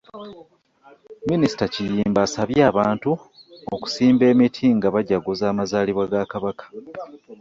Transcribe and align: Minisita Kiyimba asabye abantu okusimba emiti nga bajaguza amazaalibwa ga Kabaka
Minisita 1.29 1.63
Kiyimba 1.73 2.19
asabye 2.27 2.61
abantu 2.71 3.11
okusimba 3.75 4.23
emiti 4.31 4.65
nga 4.77 4.87
bajaguza 4.95 5.45
amazaalibwa 5.49 6.03
ga 6.11 6.23
Kabaka 6.31 6.65